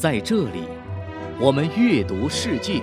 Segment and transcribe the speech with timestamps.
[0.00, 0.64] 在这里，
[1.38, 2.82] 我们阅读世界。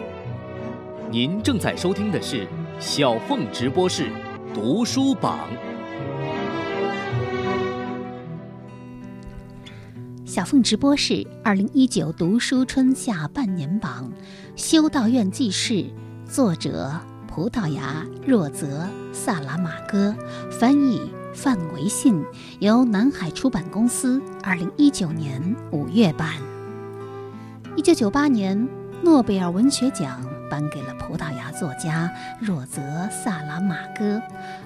[1.09, 2.47] 您正在收听的是
[2.79, 4.11] 小凤直播室
[4.54, 5.50] 读书榜。
[10.27, 14.07] 小凤直播室二零一九读书春夏半年榜
[14.55, 15.73] 《修道院记事》，
[16.23, 16.91] 作者
[17.27, 20.15] 葡萄牙若泽萨拉马戈，
[20.52, 21.02] 翻译
[21.34, 22.23] 范维信，
[22.59, 26.35] 由南海出版公司二零一九年五月版。
[27.88, 28.68] 一九九八年，
[29.02, 34.22] 诺贝尔文学奖颁给了葡萄牙作家若泽萨拉马戈。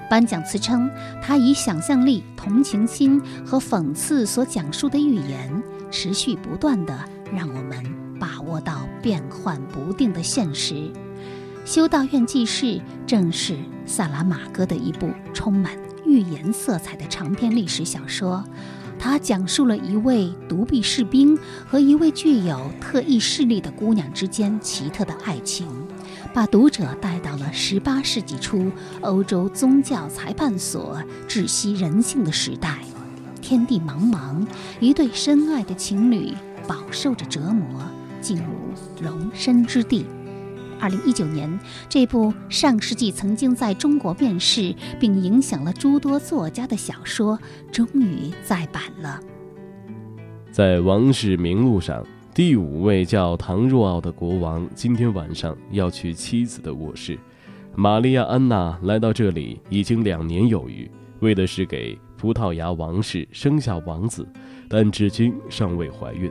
[0.10, 0.90] 颁奖词称，
[1.22, 5.62] 他以想象力、同情心和讽刺所讲述的寓言，
[5.92, 6.98] 持续不断地
[7.32, 10.74] 让我们把握到变幻不定的现实。
[11.64, 12.66] 《修道院记事》
[13.06, 15.78] 正是萨拉马戈的一部充满
[16.08, 18.44] 寓言色彩的长篇历史小说。
[19.04, 21.36] 他讲述了一位独臂士兵
[21.66, 25.66] 和一位具有特异视力的姑娘之间奇特的爱情，
[26.35, 32.77] 把读者带到了18世纪初欧洲宗教裁判所窒息人性的时代。
[33.41, 34.46] 天地茫茫，
[34.79, 36.35] 一对深爱的情侣
[36.68, 37.82] 饱受着折磨，
[38.22, 38.44] 进入
[39.02, 40.05] 容身之地。
[40.82, 47.38] 二零一九年，这部上世纪曾经在中国面世并影响了诸多作家的小说，
[47.71, 49.20] 终于再版了。
[50.51, 57.18] 在王室名录上，第五位叫唐若奥的国王今天晚上要去妻子的卧室。
[57.76, 64.28] 玛利亚·安娜来到这里已经两年有余，为的是给葡萄牙王室生下王子，
[64.68, 66.29] 但至今尚未怀孕。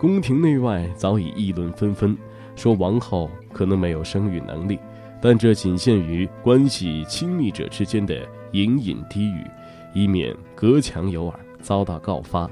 [0.00, 2.16] 宫廷内外早已议论纷纷。
[2.56, 4.78] 说王后可能没有生育能力，
[5.22, 8.14] 但这仅限于关系亲密者之间的
[8.52, 9.46] 隐隐低语，
[9.94, 12.50] 以免隔墙有耳遭到告发。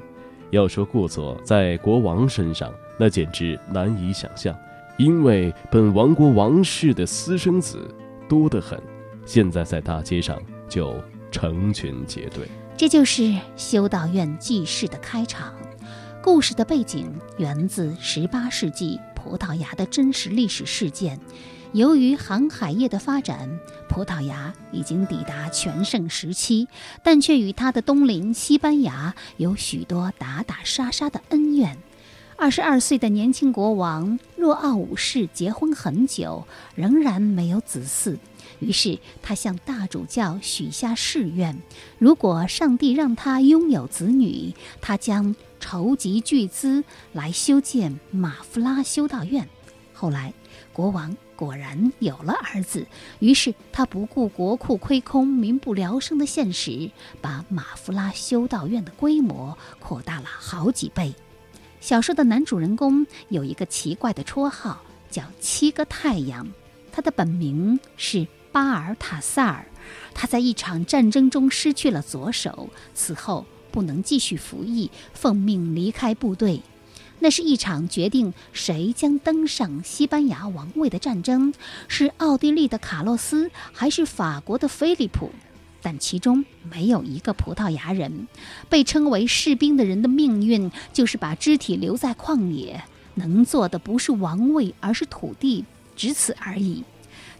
[0.50, 4.56] 要说过错在国王身上，那简直难以想象，
[4.98, 7.78] 因为本王国王室的私生子
[8.28, 8.80] 多得很，
[9.24, 10.94] 现在在大街上就
[11.30, 12.46] 成群结队。
[12.76, 15.54] 这就是修道院记事的开场，
[16.22, 18.98] 故事的背景源自十八世纪。
[19.22, 21.20] 葡萄牙的真实历史事件，
[21.72, 23.48] 由于航海业的发展，
[23.88, 26.66] 葡萄牙已经抵达全盛时期，
[27.04, 31.78] 但却与他的东邻西班牙有许多打打杀杀的恩怨。
[32.36, 36.44] 二十二岁的年轻国王若奥五世结婚很久，
[36.74, 38.18] 仍然没有子嗣，
[38.58, 41.56] 于是他向大主教许下誓愿：
[41.98, 45.36] 如果上帝让他拥有子女，他将。
[45.62, 49.48] 筹集巨资来修建马夫拉修道院，
[49.94, 50.34] 后来
[50.72, 52.84] 国王果然有了儿子，
[53.20, 56.90] 于是他不顾国库亏空、民不聊生的现实，
[57.20, 61.14] 把马夫拉修道院的规模扩大了好几倍。
[61.80, 66.46] 小说的男主人公有一个奇怪的绰号，叫“七个太阳”，
[66.90, 69.64] 他的本名是巴尔塔萨尔，
[70.12, 73.46] 他在一场战争中失去了左手，此后。
[73.72, 76.60] 不能继续服役，奉命离开部队。
[77.18, 81.54] 那是一场决定谁将登上西班牙王位的战争，
[81.88, 85.30] 是奥地利的卡洛斯还是法国的菲利普？
[85.80, 88.26] 但其中没有一个葡萄牙人。
[88.68, 92.84] 被称为士兵的人的命运就是把肢体留在旷野，
[93.14, 95.64] 能做的不是王位，而是土地，
[95.96, 96.82] 只此而已。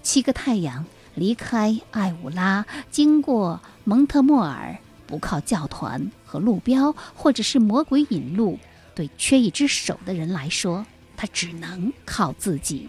[0.03, 0.85] 七个太阳
[1.15, 4.79] 离开艾乌拉，经过蒙特莫尔。
[5.13, 8.59] 不靠教团和路标，或者是魔鬼引路，
[8.95, 12.89] 对缺一只手的人来说，他只能靠自己。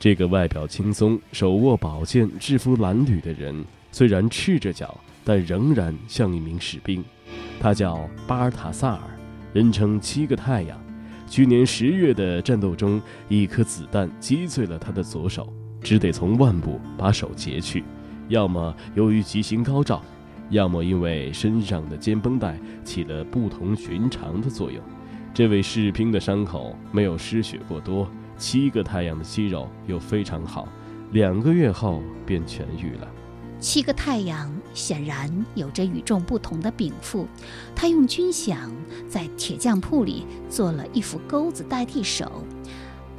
[0.00, 3.62] 这个外表轻松、手握宝剑、制服褴褛的人，
[3.92, 7.04] 虽然赤着脚，但仍然像一名士兵。
[7.60, 9.00] 他叫巴尔塔萨尔，
[9.52, 10.80] 人称七个太阳。
[11.28, 15.52] 去年十月的战斗中，一颗子弹击碎了他的左手，
[15.82, 17.84] 只得从腕部把手截去。
[18.28, 20.02] 要么由于吉星高照。
[20.50, 24.82] 要么因为身上的肩绷带起了不同寻常的作用，
[25.34, 30.66] 这位士兵的伤口没有失血过多，七个太阳的肌肉又非常好，
[31.12, 33.08] 两个月后便痊愈了。
[33.60, 37.26] 七个太阳显然有着与众不同的禀赋，
[37.74, 38.56] 他用军饷
[39.08, 42.44] 在铁匠铺里做了一副钩子代替手，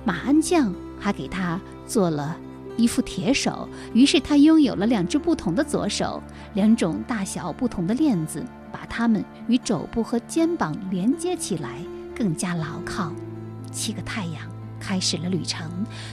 [0.06, 2.38] 马鞍匠还给他做了。
[2.80, 6.24] 一副铁手，于是他拥有了两只不同的左手，
[6.54, 8.42] 两种大小不同的链子，
[8.72, 11.84] 把它们与肘部和肩膀连接起来，
[12.16, 13.12] 更加牢靠。
[13.70, 14.42] 七个太阳
[14.80, 15.70] 开始了旅程，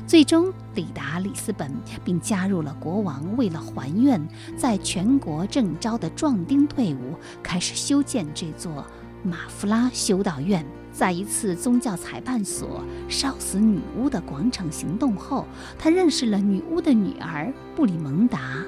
[0.09, 1.73] 最终抵达里斯本，
[2.05, 4.21] 并加入了国王为了还愿，
[4.57, 7.15] 在全国征召的壮丁队伍，
[7.45, 8.85] 开始修建这座
[9.23, 10.67] 马夫拉修道院。
[10.97, 15.45] 在一次宗教裁判所烧死女巫的广场行动后，
[15.79, 18.65] 他认识了女巫的女儿布里蒙达。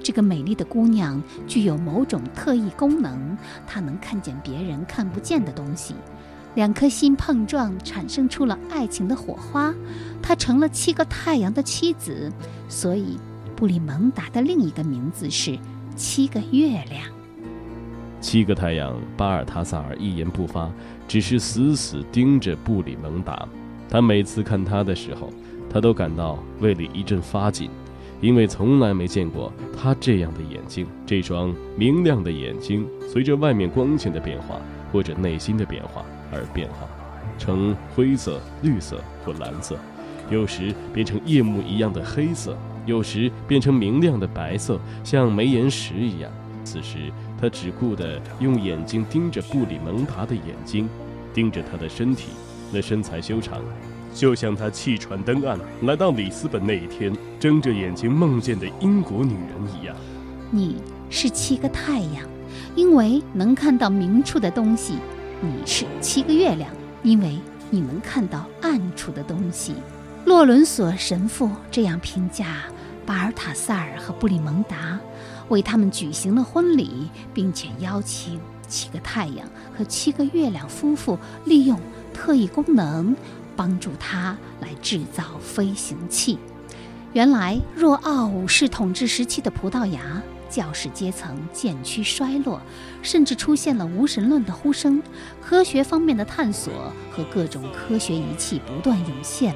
[0.00, 3.36] 这个美丽的姑娘具有某种特异功能，
[3.66, 5.96] 她能看见别人看不见的东西。
[6.54, 9.74] 两颗心碰撞，产生出了爱情的火花。
[10.22, 12.30] 她成了七个太阳的妻子，
[12.68, 13.18] 所以
[13.56, 15.58] 布里蒙达的另一个名字是
[15.96, 17.02] 七个月亮。
[18.20, 20.70] 七个太阳，巴尔塔萨尔一言不发，
[21.12, 23.46] 只是死死盯着布里蒙达。
[23.86, 25.28] 他每次看他的时候，
[25.68, 27.68] 他都感到胃里一阵发紧，
[28.22, 30.86] 因为从来没见过他这样的眼睛。
[31.04, 34.58] 这双明亮的眼睛，随着外面光线的变化
[34.90, 36.88] 或者内心的变化而变化，
[37.38, 39.76] 呈灰色、绿色或蓝色，
[40.30, 42.56] 有时变成夜幕一样的黑色，
[42.86, 46.32] 有时变成明亮的白色，像煤岩石一样。
[46.64, 47.12] 此时。
[47.42, 50.88] 他只顾得用眼睛盯着布里蒙达的眼睛，
[51.34, 52.28] 盯着他的身体，
[52.70, 53.60] 那身材修长，
[54.14, 59.96] 就像他弃船登岸来到里斯本那一天睁着眼睛梦见的英国女人一样。
[60.52, 60.76] 你
[61.10, 62.24] 是七个太阳，
[62.76, 64.94] 因为能看到明处的东西；
[65.40, 66.70] 你是七个月亮，
[67.02, 67.40] 因为
[67.70, 69.74] 你能看到暗处的东西。
[70.26, 72.58] 洛伦索神父这样评价
[73.04, 74.96] 巴尔塔萨尔和布里蒙达。
[75.52, 79.46] 为他们举行了婚礼，并且邀请七个太阳
[79.76, 81.78] 和七个月亮夫妇利用
[82.14, 83.14] 特异功能，
[83.54, 86.38] 帮助他来制造飞行器。
[87.12, 92.58] 原来，若奥武士统治时期的葡萄牙教士阶层渐趋衰落，
[93.02, 95.02] 甚至出现了无神论的呼声，
[95.42, 96.72] 科学方面的探索
[97.10, 99.54] 和各种科学仪器不断涌现。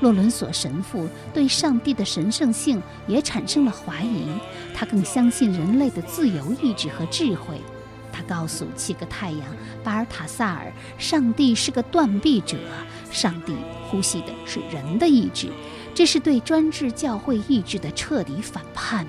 [0.00, 4.26] 洛伦索神父对上帝的神圣性也产生了怀疑，
[4.74, 7.60] 他更相信人类的自由意志和智慧。
[8.12, 9.40] 他告诉七个太阳
[9.84, 12.56] 巴尔塔萨尔，上帝是个断臂者，
[13.10, 13.54] 上帝
[13.90, 15.48] 呼吸的是人的意志，
[15.94, 19.06] 这是对专制教会意志的彻底反叛。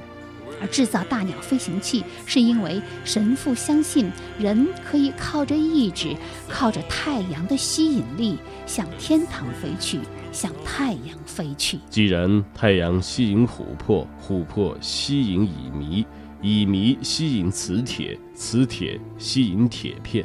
[0.60, 6.16] 而制造大鸟飞行器，是因为神父相信人可以靠着意志，
[6.50, 10.00] 靠着太阳的吸引力向天堂飞去，
[10.38, 11.80] 向太阳飞去。
[11.90, 16.06] 既然太阳吸引琥珀，琥珀吸引乙醚，
[16.44, 20.24] 乙醚吸引磁铁，磁铁吸引铁片，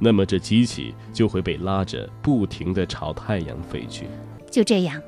[0.00, 4.08] 那么这机器就会被拉着不停地朝太阳飞去。
[4.50, 5.00] 就这样。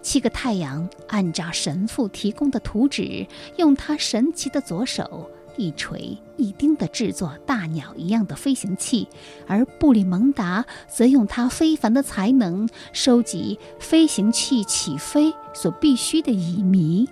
[0.00, 3.24] 七个太阳按照神父提供的图纸，
[3.56, 9.08] 用他神奇的左手一锤一钉地制作大鸟一样的飞行器，
[9.46, 17.08] 而布里蒙达则用他非凡的才能收集飞行器起飞所必需的乙醚。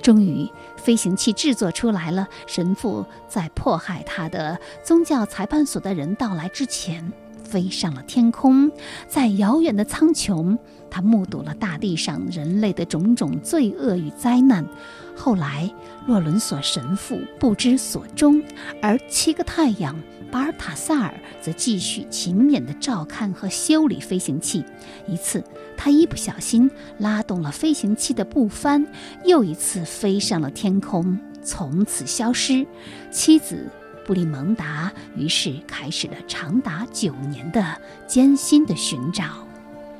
[0.00, 2.28] 终于，飞行器制作出来了。
[2.46, 7.12] 神父在迫害他的宗教裁判所的人到来之前。
[7.54, 8.68] 飞上了天空，
[9.06, 10.58] 在遥远的苍穹，
[10.90, 14.66] 他目睹了大地上人类的种种罪恶与灾难。
[15.14, 15.72] 后来，
[16.08, 18.42] 洛伦索神父不知所终，
[18.82, 19.94] 而七个太阳
[20.32, 24.64] 巴尔塔萨尔则继续勤勉地照看和修理飞行器。
[25.06, 25.40] 一次，
[25.76, 26.68] 他一不小心
[26.98, 28.84] 拉动了飞行器的布帆，
[29.24, 32.66] 又一次飞上了天空，从此消失。
[33.12, 33.70] 妻子。
[34.04, 37.64] 布里蒙达于是开始了长达九年的
[38.06, 39.24] 艰辛的寻找。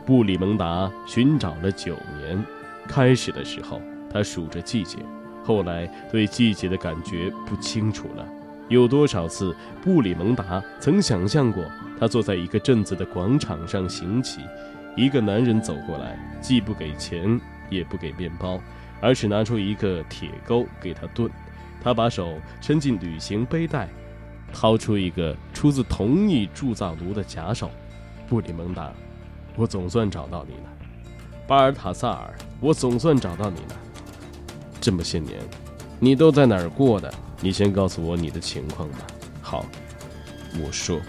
[0.05, 2.45] 布里蒙达寻找了九年，
[2.87, 3.81] 开始的时候
[4.13, 4.99] 他数着季节，
[5.43, 8.29] 后来对季节的感觉不清楚了。
[8.69, 11.65] 有多少次，布里蒙达曾想象过，
[11.99, 14.43] 他坐在一个镇子的广场上行乞，
[14.97, 17.41] 一个男人走过来，既不给钱，
[17.71, 18.61] 也不给面包，
[19.01, 21.31] 而是拿出一个铁钩给他炖。
[21.83, 23.87] 他把手伸进旅行背带，
[24.55, 27.69] 掏出一个出自同一铸造炉的假手。
[28.29, 28.93] 布里蒙达，
[29.57, 30.71] 我总算找到你了。
[31.47, 33.77] 巴尔塔萨尔，我总算找到你了。
[34.81, 35.39] 这么些年，
[35.99, 37.13] 你都在哪儿过的？
[37.41, 38.99] 你先告诉我你的情况吧。
[39.43, 39.67] 好，
[40.65, 41.01] 我说。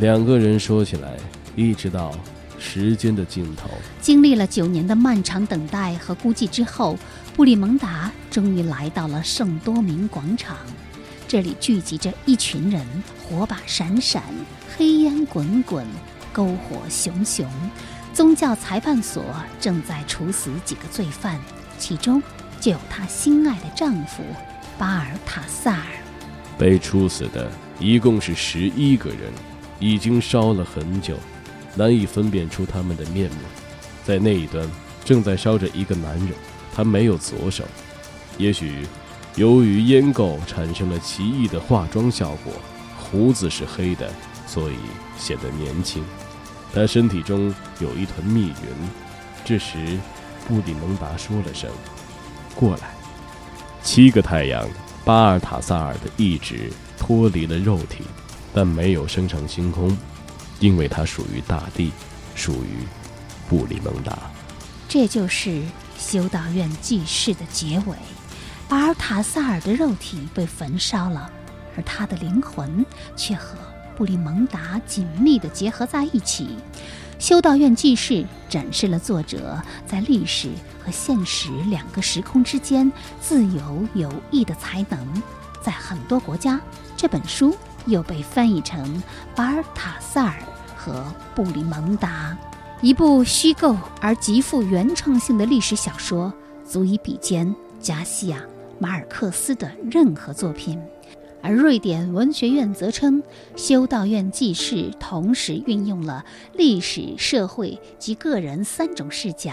[0.00, 1.16] 两个人说起来，
[1.54, 2.12] 一直到
[2.58, 3.70] 时间的尽头。
[4.00, 6.98] 经历了九年的漫长等待和孤寂之后。
[7.36, 10.56] 布里蒙达终于来到了圣多明广场，
[11.28, 12.82] 这里聚集着一群人，
[13.22, 14.22] 火把闪闪，
[14.74, 15.86] 黑烟滚滚，
[16.32, 17.46] 篝火熊熊。
[18.14, 19.22] 宗教裁判所
[19.60, 21.38] 正在处死几个罪犯，
[21.78, 22.22] 其中
[22.58, 24.22] 就有她心爱的丈夫
[24.78, 25.86] 巴尔塔萨尔。
[26.56, 29.30] 被处死的一共是十一个人，
[29.78, 31.18] 已经烧了很久，
[31.74, 33.36] 难以分辨出他们的面目。
[34.02, 34.66] 在那一端，
[35.04, 36.30] 正在烧着一个男人。
[36.74, 37.64] 他没有左手，
[38.38, 38.86] 也许
[39.38, 42.52] 由于烟垢产生了奇异的化妆效果，
[42.98, 44.10] 胡子是黑的，
[44.48, 44.74] 所以
[45.16, 46.02] 显得年轻。
[46.74, 48.88] 他身体中有一团密云。
[49.44, 49.96] 这时，
[50.48, 51.70] 布里蒙达说了声
[52.52, 52.90] ：“过来。”
[53.80, 54.68] 七个太阳，
[55.04, 58.02] 巴尔塔萨尔的意志脱离了肉体，
[58.52, 59.96] 但没有升上星空，
[60.58, 61.92] 因为它属于大地，
[62.34, 62.84] 属于
[63.48, 64.18] 布里蒙达。
[64.88, 65.62] 这就是
[65.96, 67.94] 修道院记事的结尾。
[68.68, 71.30] 巴尔塔萨尔的肉体被焚烧了，
[71.74, 72.84] 而他的灵魂
[73.16, 73.56] 却和
[73.96, 76.56] 布里蒙达紧密地结合在一起。
[77.18, 80.50] 修道院记事展示了作者在历史
[80.84, 85.22] 和现实两个时空之间自由有益的才能。
[85.62, 86.60] 在很多国家，
[86.94, 87.56] 这本书
[87.86, 88.86] 又被翻译成
[89.34, 90.36] 《巴尔塔萨尔
[90.76, 92.36] 和布里蒙达》，
[92.84, 96.32] 一部虚构而极富原创性的历史小说，
[96.64, 98.38] 足以比肩加西亚·
[98.78, 100.80] 马尔克斯的任何作品。
[101.40, 103.22] 而瑞典文学院则称，
[103.56, 109.52] 《修道院记事》同时运用了历史、社会及个人三种视角。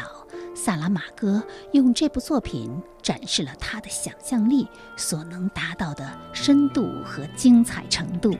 [0.55, 2.71] 萨拉马戈用这部作品
[3.03, 4.67] 展示了他的想象力
[4.97, 8.33] 所能达到的深度和精彩程度。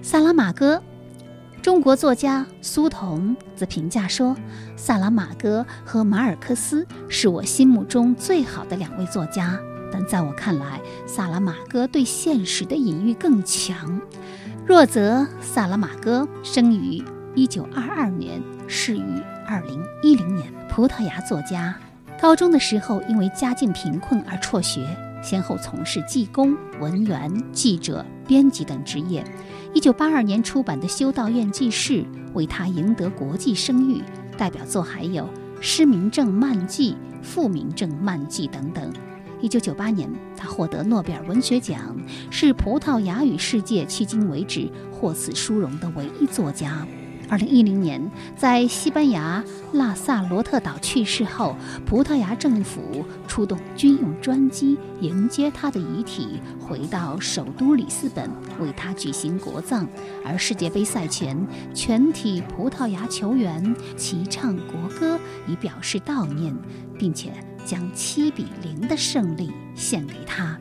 [0.00, 0.80] 萨拉马戈，
[1.60, 4.36] 中国作家苏童则评价说
[4.76, 9.58] ：“萨拉马戈和马尔克斯是我心目中最好的两位作家。”
[9.96, 14.00] 但在我看来，萨拉马戈对现实的隐喻更强。
[14.66, 17.00] 若泽萨拉马戈生于
[17.36, 19.22] 1922年，逝于
[20.02, 21.76] 2010年，葡萄牙作家。
[22.20, 24.84] 高中的时候因为家境贫困而辍学，
[25.22, 29.24] 先后从事技工、文员、记者、编辑等职业。
[29.74, 34.02] 1982年出版的《修道院记事》为他赢得国际声誉，
[34.36, 35.22] 代表作还有
[35.60, 38.92] 《失明症漫记》《复明症漫记》等等。
[39.44, 41.94] 一九九八年，他获得诺贝尔文学奖，
[42.30, 46.86] 是葡萄牙语世界迄今为止获此殊荣的唯一作家。
[47.28, 59.86] 二零一零年，在西班牙拉萨罗特岛去世后，葡萄牙政府出动军用专机迎接他的遗体回到首都里斯本，为他举行国葬。
[60.24, 61.36] 而世界杯赛前，
[61.74, 66.56] 全体葡萄牙球员齐唱国歌以表示悼念，
[66.98, 67.30] 并且。
[67.64, 70.58] 将七比零的胜利献给他。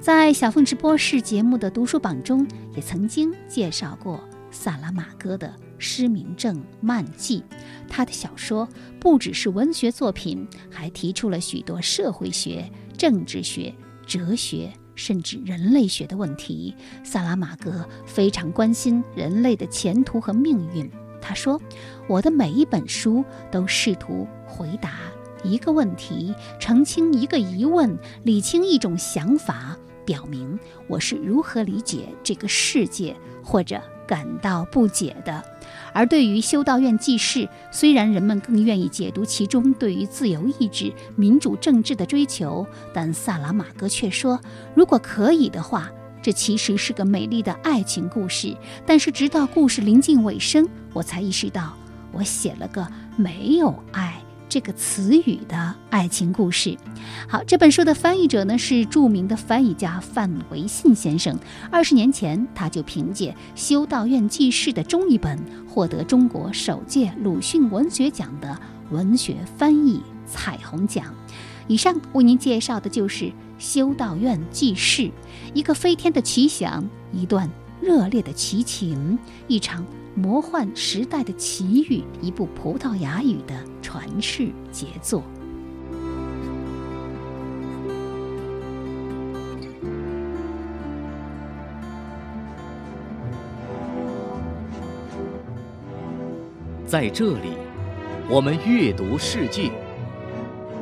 [0.00, 5.48] 在小凤直播室节目的读书榜中，也曾经介绍过萨拉马戈的
[5.78, 7.40] 《失明症漫记》。
[7.88, 8.66] 他的小说
[8.98, 13.74] 不只是文学作品，还提出了许多社会学、政治学、
[14.06, 16.74] 哲学，甚至人类学的问题。
[17.04, 20.90] 萨拉马戈非常关心人类的前途和命运。
[21.20, 21.60] 他说
[22.08, 24.92] ：“我的每一本书都试图回答。”
[25.42, 35.42] 一个问题，澄清一个疑问，理清一种想法，表明我是如何理解这个世界或者感到不解的。
[35.92, 44.40] 而对于修道院记事，虽然人们更愿意解读其中对于自由意志、民主政治的追求，但萨拉马戈却说，
[44.74, 45.90] 如果可以的话，
[46.22, 48.56] 这其实是个美丽的爱情故事。
[48.86, 51.74] 但是直到故事临近尾声，我才意识到，
[52.12, 54.09] 我写了个没有爱。
[54.50, 56.76] 这个词语的爱情故事。
[57.28, 61.38] 好，这本书的翻译者呢是著名的翻译家范维信先生。
[61.70, 65.38] 二十年前，他就凭借《修道院记事》的中译本，
[65.68, 68.58] 获得中国首届鲁迅文学奖的
[68.90, 71.14] 文学翻译彩虹奖。
[71.68, 73.26] 以上为您介绍的就是
[73.56, 75.02] 《修道院记事》，
[75.54, 77.48] 一个飞天的奇想，一段
[77.80, 79.16] 热烈的奇情，
[79.46, 79.86] 一场。
[80.14, 85.22] 魔幻时代的奇遇，一部葡萄牙语的传世杰作。
[96.84, 97.52] 在这里，
[98.28, 99.70] 我们阅读世界。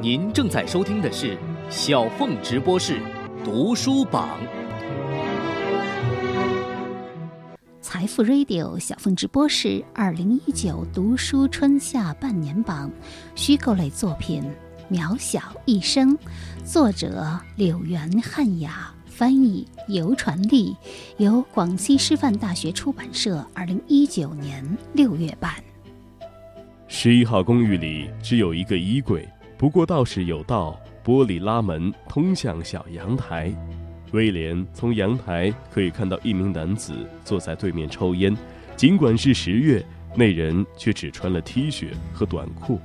[0.00, 1.36] 您正在收听的是
[1.68, 2.98] 小凤直播室
[3.44, 4.38] 读书榜。
[7.98, 12.88] 财富 Radio 小凤直播室二零一九读书春夏半年榜
[13.34, 14.40] 虚构类作品
[14.96, 16.16] 《渺小一生》，
[16.64, 20.76] 作者柳原汉雅，翻译游传丽，
[21.16, 25.52] 由广西师范大学出版社二零一九年六月版。
[26.86, 29.28] 十一号公寓里只有一个衣柜，
[29.58, 33.52] 不过倒是有道玻璃拉门通向小阳台。
[34.12, 38.36] 威廉从阳台可以看到一名男子坐在对面抽烟，
[38.76, 39.84] 尽管是十月，
[40.16, 42.80] 那人却只穿了 T 恤和短裤。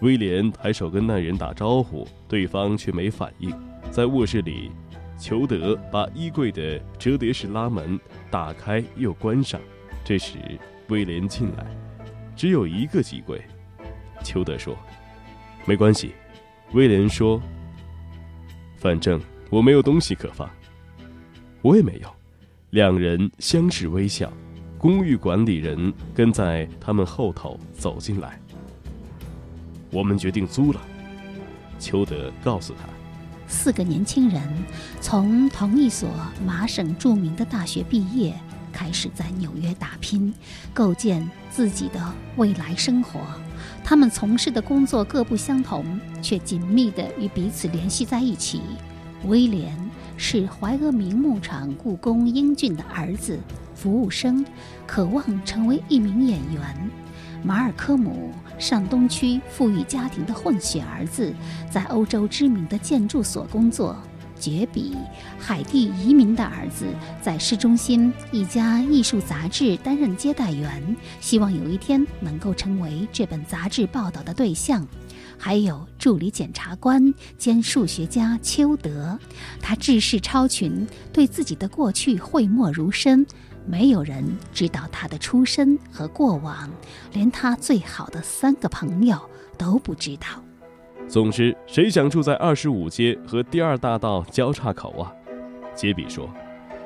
[0.00, 3.52] 威廉抬手跟那人打招呼，对方却没反应。
[3.90, 4.70] 在卧室里，
[5.18, 7.98] 裘德把衣柜的折叠式拉门
[8.30, 9.60] 打开又关上。
[10.04, 10.38] 这时，
[10.88, 11.66] 威廉进来，
[12.36, 13.40] 只有一个机柜。
[14.22, 14.76] 裘德说
[15.64, 16.12] ：“没关系。”
[16.72, 17.40] 威廉说
[18.76, 19.20] ：“反正
[19.50, 20.48] 我没有东西可放。”
[21.62, 22.08] 我也没有。
[22.70, 24.32] 两人相视微笑。
[24.76, 28.38] 公寓管理人跟在他们后头走进来。
[29.90, 30.80] 我们决定租了。
[31.78, 32.86] 丘德告诉他。
[33.46, 34.42] 四个年轻人
[35.00, 36.10] 从同一所
[36.44, 38.34] 麻省著名的大学毕业，
[38.72, 40.34] 开始在纽约打拼，
[40.74, 43.20] 构建自己的未来生活。
[43.82, 48.60] 他们从事的工作各不相同，却紧密地与彼此联系在一起。
[49.26, 49.76] 威廉
[50.16, 53.38] 是怀俄明牧场雇工英俊的儿子，
[53.74, 54.44] 服务生，
[54.86, 56.90] 渴望成为一名演员。
[57.42, 58.32] 马尔科姆。
[58.56, 61.34] 上东区富裕家庭的混血儿子，
[61.68, 63.96] 在欧洲知名的建筑所工作。
[64.38, 64.96] 杰比，
[65.40, 66.86] 海地移民的儿子，
[67.20, 74.86] 在市中心一家艺术杂志担任接待员，希望有一天能够成为这本杂志报道的对象。
[75.38, 79.18] 还有助理检察官兼数学家丘德，
[79.60, 83.26] 他志识超群，对自己的过去讳莫如深。
[83.66, 84.22] 没有人
[84.52, 86.70] 知道他的出身和过往，
[87.12, 89.18] 连他最好的三个朋友
[89.56, 90.26] 都不知道。
[91.08, 95.12] 总之，谁想住在二十五街和第二大道交叉口啊？
[95.74, 96.28] 杰比说。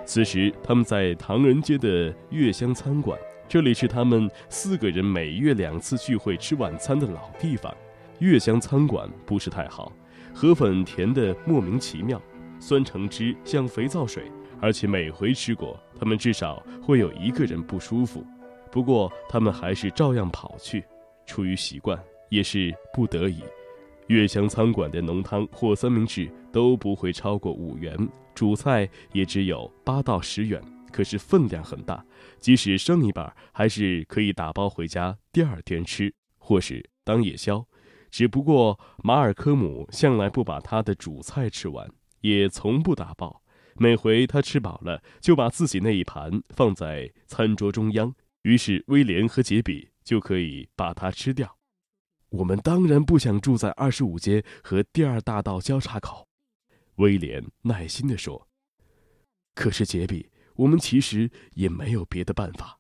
[0.05, 7.75] 此时他们在唐人街的月香餐馆，这里是他们四个人每月两次聚会吃晚餐的老地方。
[8.21, 9.93] 月香餐馆不是太好，
[10.35, 12.21] 河粉甜得莫名其妙，
[12.59, 14.31] 酸橙汁像肥皂水。
[14.61, 18.27] 而且每回吃过，他们至少会有一个人不舒服。
[18.73, 20.85] 不过他们还是照样跑去，
[21.27, 21.97] 出于习惯，
[22.29, 23.41] 也是不得已。
[24.09, 27.97] 月香餐馆的浓汤或三明治都不会超过五元，
[28.35, 30.61] 主菜也只有八到十元。
[30.91, 32.05] 可是分量很大，
[32.41, 37.65] 即使剩一半，还是可以打包回家第二天吃，或是当夜宵。
[38.11, 41.91] 只不过马尔科姆向来不把他的主菜吃完，
[42.21, 43.43] 也从不打包。
[43.77, 51.57] 每回他吃饱了，就把自己那一盘放在餐桌中央，于是威廉和杰比就可以把它吃掉。
[52.31, 56.27] 我们当然不想住在二十五街和第二大道交叉口，
[56.97, 58.49] 威廉耐心地说。
[59.55, 62.79] 可是杰比，我们其实也没有别的办法。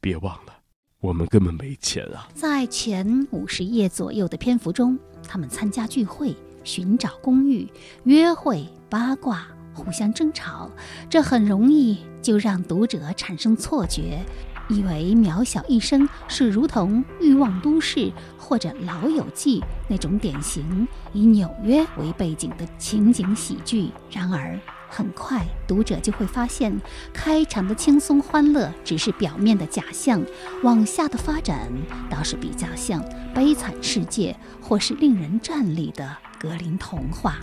[0.00, 0.55] 别忘了，
[1.00, 2.28] 我们根本没钱啊。
[2.34, 7.68] 在前五十页左右的篇幅中，他们参加聚会、寻找公寓、
[8.04, 9.46] 约会、八卦。
[9.74, 10.70] 互相争吵，
[11.10, 14.24] 这很容易就让读者产生错觉，
[14.70, 18.00] 以为《渺小一生》是如同《欲望都市》
[18.38, 23.90] 或者《老友记》那种典型以纽约为背景的情景喜剧。
[24.10, 26.80] 然而，很快读者就会发现，
[27.12, 30.22] 开场的轻松欢乐只是表面的假象，
[30.62, 31.70] 往下的发展
[32.10, 33.02] 倒是比较像
[33.34, 37.36] 《悲惨世界》或是令人战栗的格林童话。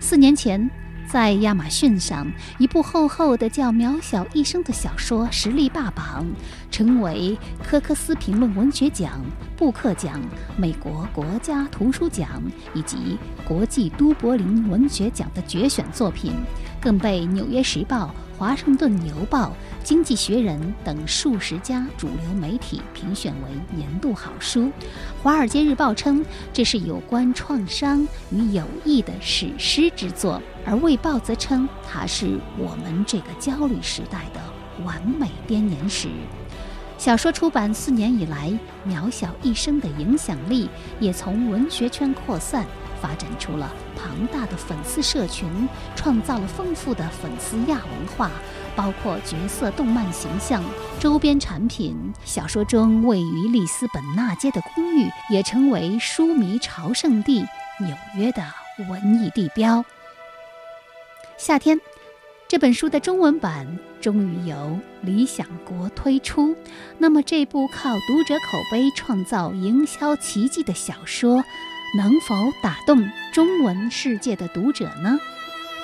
[0.00, 0.70] 四年前。
[1.08, 2.26] 在亚马逊上，
[2.58, 6.26] 一部厚厚的叫《渺小一生》的小说实力霸榜，
[6.70, 9.20] 成为科克斯评论文学奖、
[9.56, 10.20] 布克奖、
[10.56, 16.32] 美国国家图书奖以及国际都柏林文学奖的决选作品，
[16.80, 18.06] 更被《纽约时报》。
[18.42, 19.46] 《华盛顿邮报》
[19.84, 24.62] 《经济学人》等数十家主流媒体评选为年度好书，
[25.22, 34.40] 《华尔街日报》称这是有关创伤与友谊的史诗之作，而《卫报》则称它是我们这个焦虑时代的
[34.84, 36.08] 完美编年史。
[36.98, 38.50] 小说出版四年以来，
[38.92, 42.66] 《渺小一生》的影响力也从文学圈扩散。
[43.02, 48.30] 发展出了庞大的粉丝社群，创造了丰富的粉丝亚文化，
[48.76, 50.62] 包括角色、动漫形象、
[51.00, 51.96] 周边产品。
[52.24, 57.44] 小说中位于里斯本纳街的公寓，也成为书迷朝圣地——
[57.84, 58.44] 纽约的
[58.88, 59.84] 文艺地标。
[61.36, 61.80] 夏天，
[62.46, 63.66] 这本书的中文版
[64.00, 66.54] 终于由理想国推出。
[66.98, 71.42] 那么，这部靠读者口碑创造营销奇迹的小说。
[71.94, 75.18] 能否打动中文世界的读者呢？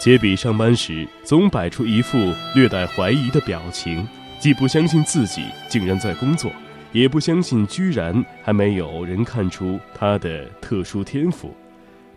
[0.01, 4.09] 杰比上班时总摆出一副略带怀疑的表情，
[4.40, 6.51] 既不相信自己竟然在工作，
[6.92, 11.55] 也不相信居然还没有人看出他的特殊天赋。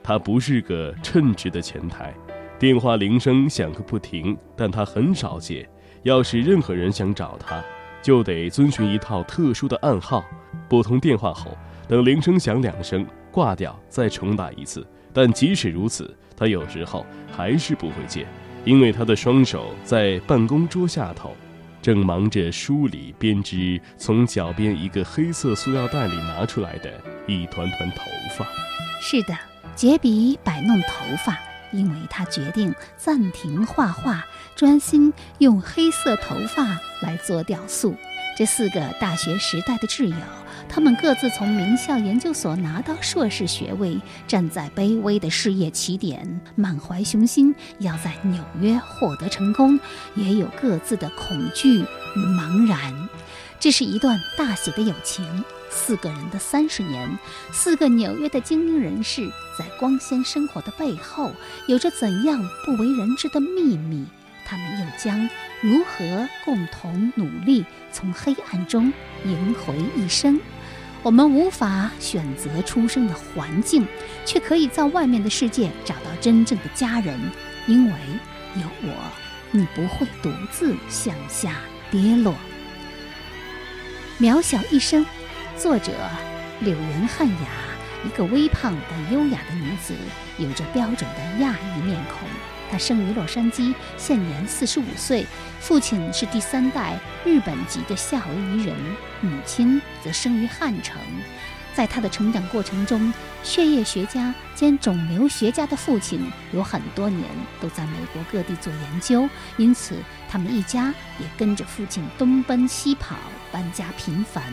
[0.02, 2.14] 他不是个称职的前台，
[2.58, 5.68] 电话铃声响个不停，但他很少接。
[6.04, 7.62] 要是任何人想找他，
[8.02, 10.24] 就得遵循一套特殊的暗号。
[10.70, 11.56] 拨通电话后，
[11.92, 13.06] 等铃声响两声。
[13.30, 14.88] 挂掉，再重打一次。
[15.12, 18.26] 但即使如此，他有时候还是不会接，
[18.64, 21.36] 因为他的双手在办公桌下头，
[21.82, 26.90] 正忙着梳理编织从脚边一个黑色塑料袋里拿出来的
[27.28, 28.04] 一团团头
[28.38, 28.48] 发。
[29.02, 29.38] 是的，
[29.76, 31.38] 杰比摆弄头发，
[31.74, 34.24] 因为他决定暂停画画，
[34.56, 37.94] 专心用黑色头发来做雕塑。
[38.42, 40.16] 这四个大学时代的挚友，
[40.68, 49.80] 他们各自从名校研究所拿到硕士学位，站在卑微的事业起点，满怀雄心，要在纽约获得成功，
[50.16, 53.08] 也有各自的恐惧与茫然。
[53.60, 55.24] 这是一段大写的友情，
[55.70, 57.16] 四个人的三十年，
[57.52, 61.30] 四个纽约的精英人士，在光鲜生活的背后，
[61.68, 64.08] 有着怎样不为人知的秘密？
[64.44, 65.30] 他们又将
[65.62, 68.92] 如何共同努力，从黑暗中
[69.24, 70.40] 赢回一生？
[71.04, 73.88] 我们无法选择出生的环境，
[74.26, 77.20] 却可以在外面的世界找到真正的家人，
[77.68, 77.92] 因为
[78.56, 78.94] 有我，
[79.52, 81.58] 你不会独自向下
[81.92, 82.34] 跌落。
[84.20, 85.06] 渺小一生，
[85.56, 85.92] 作者
[86.62, 87.48] 柳原汉雅，
[88.04, 89.94] 一个微胖但优雅的女子，
[90.40, 92.28] 有着标准的亚裔面孔。
[92.72, 95.26] 他生于洛杉矶，现年四十五岁。
[95.60, 98.76] 父亲是第三代日本籍的夏威夷人，
[99.20, 100.98] 母亲则生于汉城。
[101.74, 107.26] 在他的成长过程中，血液学家兼肿瘤学家的父亲有很多年
[107.62, 109.96] 都在美国各地做研究，因此
[110.30, 113.16] 他们一家也跟着父亲东奔西跑，
[113.52, 114.44] 搬家频繁，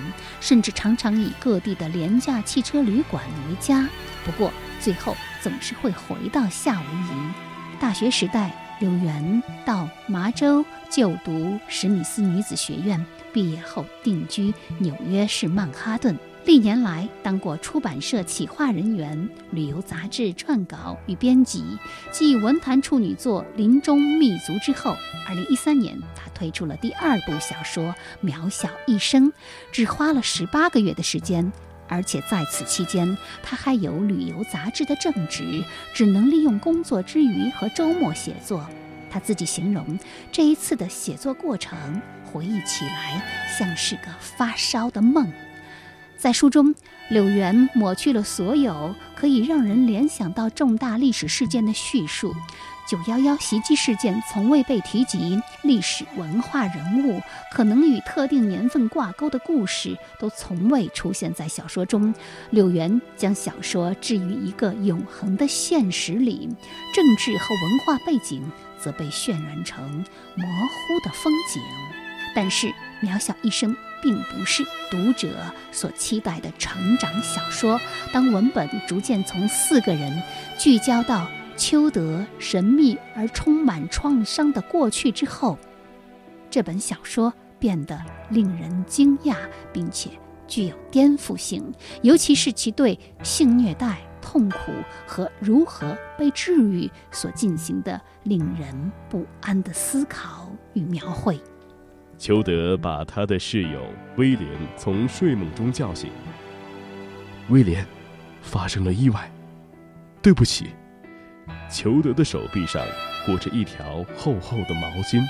[0.41, 3.89] 甚至常常以各地的廉价汽车旅馆为家。
[4.25, 7.48] 不过，最后总是会回到夏威夷。
[7.81, 16.19] 大学时代，柳原到麻州就读史密斯女子学院，毕业后定居纽约市曼哈顿。
[16.45, 21.79] 历年来，当过出版社企划人员、旅游杂志撰稿与编辑。
[22.11, 24.97] 继文坛处女作《林中密族》之后
[25.29, 27.95] ，2013年，他推出了第二部小说
[28.27, 29.29] 《渺小一生》，
[29.71, 31.53] 只花了十八个月的时间。
[31.89, 38.69] 而且在此期间，他还有旅游杂志的正职，只能利用工作之余和周末写作。
[39.11, 39.99] 他自己形容
[40.31, 43.23] 这一次的写作过程，回忆起来
[43.59, 45.33] 像是个发烧的梦。
[46.17, 46.75] 在书中，
[47.09, 52.35] 柳原抹去了所有可以让人联想到重大历史事件的叙述。
[52.89, 57.21] 九幺幺袭击事件从未被提及，历史文化人物
[57.53, 62.15] 可能与特定年份挂钩的故事都从未出现在小说中。
[62.49, 66.49] 柳原将小说置于一个永恒的现实里，
[66.95, 68.43] 政治和文化背景
[68.81, 69.85] 则被渲染成
[70.35, 71.63] 模糊的风景。
[72.35, 72.69] 但是，
[73.03, 73.71] 《渺小一生》
[74.03, 75.29] 并不是读者
[75.73, 77.79] 所期待的成长小说。
[78.15, 80.23] 当文本逐渐从四个人
[80.59, 81.27] 聚焦到。
[81.59, 85.59] 秋德神秘而充满创伤的过去之后，
[86.49, 89.37] 这本小说变得令人惊讶，
[89.73, 90.09] 并且
[90.47, 94.73] 具有颠覆性，尤其是其对性虐待、痛苦
[95.05, 101.39] 和如何被治愈所进行的令人不安的思考与描绘。
[102.17, 103.83] 裘德把他的室友
[104.17, 106.09] 威廉从睡梦中叫醒。
[107.49, 107.85] 威廉，
[108.43, 109.29] 发生了意外，
[110.23, 110.67] 对不起。
[111.69, 112.85] 裘德的手臂上
[113.27, 115.23] 裹着一条厚厚的毛巾，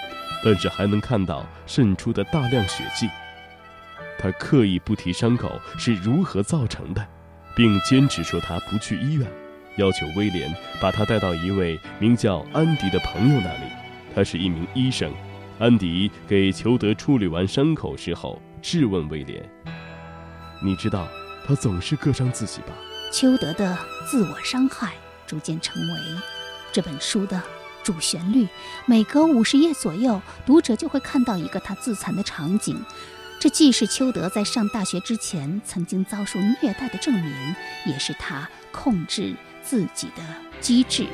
[0.45, 3.09] 但是还能看到渗出的大量血迹。
[4.19, 7.07] 他刻意不提伤口是如何造成的，
[7.55, 9.27] 并坚持说他不去医院，
[9.77, 13.71] 要求威廉把他带到一位名叫安迪的朋友那里。
[14.15, 15.13] 他是一名医生。
[15.61, 19.43] 安迪给裘德处理完伤口之后，质问威廉
[20.63, 21.09] ：“你知道
[21.45, 22.69] 他总是割伤自己吧？”
[23.11, 24.93] 裘德的自我伤害。
[25.29, 26.01] 逐渐成为
[26.73, 27.41] 这本书的
[27.85, 28.49] 主旋律。
[28.87, 32.83] 每隔五十页左右，读者就会看到一个他自残的场景。
[33.39, 37.55] 这既是丘德在上大学之前曾经遭受虐待的证明，
[37.87, 40.23] 也是他控制自己的
[40.61, 41.07] 机制。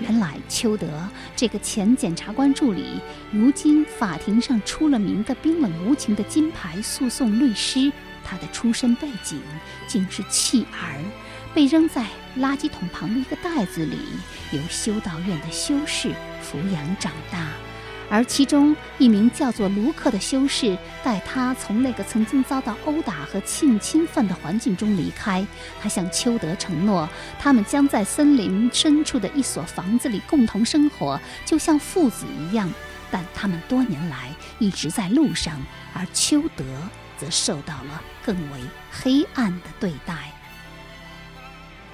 [0.00, 0.88] 原来，丘德
[1.36, 2.98] 这个前检察官助理，
[3.30, 7.92] 如今法庭上出了名的冰冷无情的金牌诉讼律师，
[8.24, 9.38] 他的出身背景
[9.86, 10.96] 竟是弃儿。
[11.54, 12.06] 被扔在
[12.38, 13.98] 垃圾桶旁的一个袋子里，
[14.52, 16.08] 由修道院的修士
[16.42, 17.48] 抚养长大，
[18.08, 25.44] 而其中一名叫做卢克的修士带他从那个曾经遭到殴打和性侵犯的环境中离开。
[25.82, 27.08] 他向丘德承诺，
[27.38, 32.72] 他们将在森林深处的一所房子里共同生活，就像父子一样。
[33.12, 35.60] 但他们多年来一直在路上，
[35.92, 36.64] 而丘德
[37.18, 40.32] 则受到了更为黑暗的对待。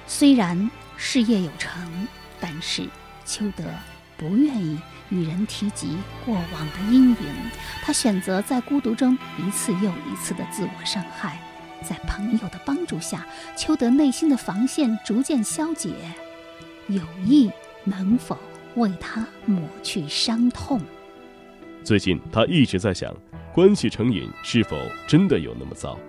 [0.07, 2.07] 虽然事业有成，
[2.39, 2.87] 但是
[3.25, 3.63] 丘德
[4.15, 7.17] 不愿意与人提及过往的阴云，
[7.83, 11.37] 他选择在孤独中一次又一次的自我伤害。
[11.83, 13.23] 在朋友的帮助下，
[13.55, 15.91] 邱德内心的防线逐渐消解。
[16.87, 17.51] 友谊
[17.83, 18.37] 能否
[18.75, 20.81] 为他抹去伤痛？
[21.83, 23.13] 最近他一直在想，
[23.53, 25.99] 关系成瘾是否真的有那么糟？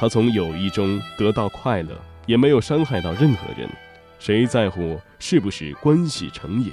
[0.00, 1.96] 他从友谊中得到快乐，
[2.26, 3.68] 也没有伤害到任何人。
[4.18, 6.72] 谁在乎是不是关系成瘾？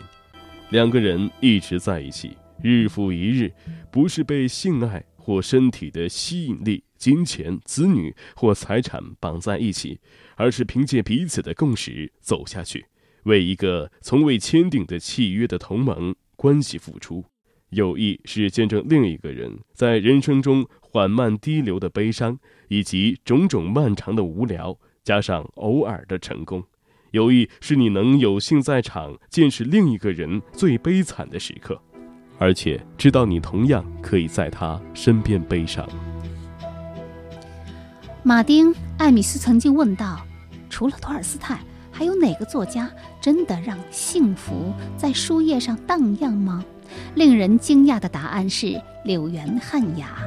[0.69, 3.51] 两个人一直在一起，日复一日，
[3.91, 9.99] 不是被性爱或身体的吸引力、金钱、子女或财产绑在一起，
[10.35, 12.85] 而是凭借彼此的共识走下去，
[13.23, 17.23] 为一个从未签订的契约的同盟关系付出。
[17.69, 26.63] 友谊是见证另一个人在人生中缓慢低流的悲伤，以及种种漫长的无聊，加上偶尔的成功。
[27.11, 31.79] 友谊是你能有幸在场见识另一个人最悲惨的时刻，
[32.39, 35.87] 而且知道你同样可以在他身边悲伤。
[38.23, 40.25] 马丁·艾米斯曾经问道
[40.71, 41.59] ：“除了托尔斯泰，
[41.91, 42.89] 还有哪个作家
[43.21, 46.63] 真的让幸福在书页上荡漾吗？”
[47.15, 50.17] 令人惊讶的答案是柳原汉雅。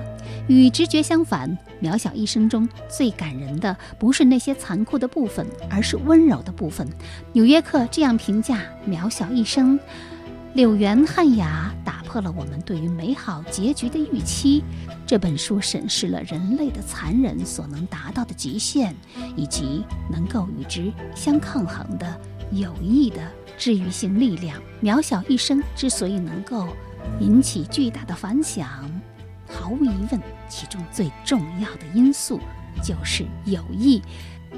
[0.48, 6.86] 与直觉相反，渺小一生中最感人的不是那些残酷的部分，而是温柔的部分。
[7.32, 9.78] 《纽约客》这样评价《渺小一生》：
[10.54, 14.62] 柳原汉雅打破了我们对于美好结局的预期。
[15.04, 18.94] 这本书审视了人类的残忍所能达到的极限，
[19.36, 22.20] 以及能够与之相抗衡的
[22.52, 23.20] 有益的
[23.58, 24.60] 治愈性力量。
[24.84, 26.68] 《渺小一生》之所以能够
[27.20, 28.68] 引起巨大的反响。
[29.46, 32.40] 毫无疑问，其中最重要的因素
[32.82, 34.02] 就是友谊。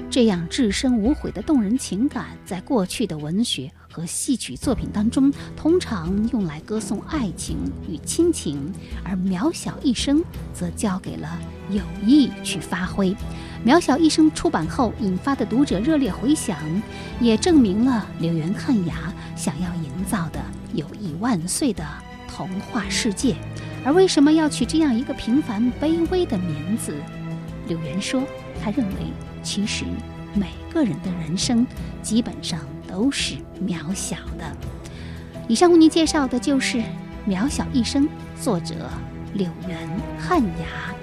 [0.09, 8.71] 这样至深无悔的动人情感，在过去的文学和戏曲作品当中，通常用来歌颂爱情与亲情，
[9.03, 10.19] 而《渺小一生》
[10.53, 11.37] 则交给了
[11.69, 13.11] 友谊去发挥。
[13.65, 16.57] 《渺小一生》出版后引发的读者热烈回响，
[17.19, 20.39] 也证明了柳原汉雅想要营造的
[20.73, 21.85] “友谊万岁”的
[22.27, 23.35] 童话世界。
[23.85, 26.95] 而为什么要取这样一个平凡卑微的名字？
[27.67, 28.23] 柳原说，
[28.61, 28.95] 他认为
[29.41, 29.85] 其实
[30.33, 31.65] 每个人的人生
[32.01, 34.57] 基本上都是渺小的。
[35.47, 36.77] 以上为您介绍的就是
[37.27, 38.05] 《渺小一生》，
[38.39, 38.75] 作者
[39.33, 39.77] 柳原
[40.19, 40.93] 汉雅。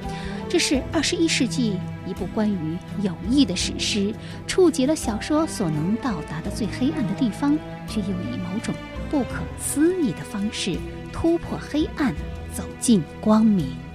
[0.49, 1.75] 这是二十一世纪
[2.07, 4.15] 一部关于友谊的史诗，
[4.47, 8.75] 触及了小说所能到达的最黑暗的地方，却又以某种
[9.11, 10.79] 不可思议的方式
[11.13, 12.15] 突破黑暗。
[12.57, 13.86] 走进光明。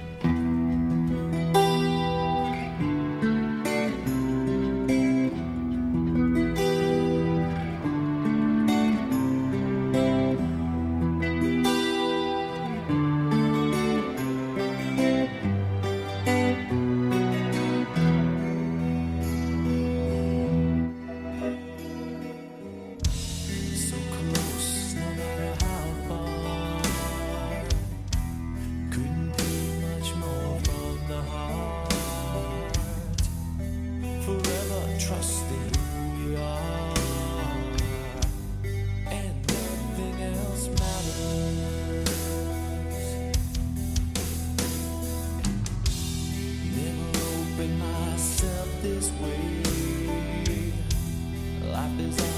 [51.98, 52.31] life is